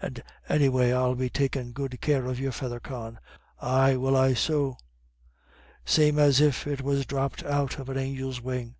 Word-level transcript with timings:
And 0.00 0.22
anyway 0.48 0.92
I'll 0.92 1.14
be 1.14 1.28
takin' 1.28 1.72
good 1.72 2.00
care 2.00 2.24
of 2.24 2.40
your 2.40 2.52
feather, 2.52 2.80
Con. 2.80 3.18
Ay 3.60 3.96
will 3.96 4.16
I 4.16 4.32
so; 4.32 4.78
same 5.84 6.18
as 6.18 6.40
if 6.40 6.66
it 6.66 6.80
was 6.80 7.04
dropped 7.04 7.44
out 7.44 7.78
of 7.78 7.90
an 7.90 7.98
angel's 7.98 8.40
wing." 8.40 8.76